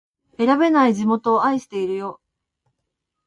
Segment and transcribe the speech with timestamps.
[0.37, 2.19] 選べない地元を愛してるよ